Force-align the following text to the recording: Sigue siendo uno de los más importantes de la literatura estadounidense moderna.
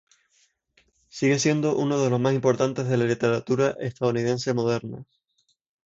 Sigue 1.09 1.37
siendo 1.37 1.77
uno 1.77 1.99
de 2.01 2.09
los 2.09 2.19
más 2.19 2.33
importantes 2.33 2.87
de 2.89 2.97
la 2.97 3.05
literatura 3.05 3.75
estadounidense 3.79 4.51
moderna. 4.55 5.05